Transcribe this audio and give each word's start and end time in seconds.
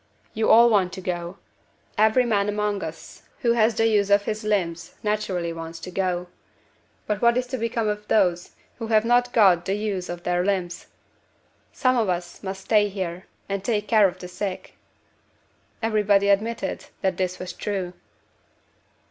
You 0.33 0.49
all 0.49 0.67
want 0.71 0.91
to 0.93 0.99
go. 1.01 1.37
Every 1.95 2.25
man 2.25 2.49
among 2.49 2.83
us 2.83 3.21
who 3.41 3.51
has 3.51 3.75
the 3.75 3.85
use 3.85 4.09
of 4.09 4.23
his 4.23 4.43
limbs 4.43 4.95
naturally 5.03 5.53
wants 5.53 5.77
to 5.81 5.91
go. 5.91 6.25
But 7.05 7.21
what 7.21 7.37
is 7.37 7.45
to 7.53 7.57
become 7.59 7.87
of 7.87 8.07
those 8.07 8.55
who 8.79 8.87
have 8.87 9.05
not 9.05 9.31
got 9.31 9.65
the 9.65 9.75
use 9.75 10.09
of 10.09 10.23
their 10.23 10.43
limbs? 10.43 10.87
Some 11.71 11.97
of 11.97 12.09
us 12.09 12.41
must 12.41 12.61
stay 12.65 12.89
here, 12.89 13.27
and 13.47 13.63
take 13.63 13.87
care 13.87 14.07
of 14.07 14.17
the 14.17 14.27
sick." 14.27 14.73
Everybody 15.83 16.29
admitted 16.29 16.85
that 17.03 17.17
this 17.17 17.37
was 17.37 17.53
true. 17.53 17.93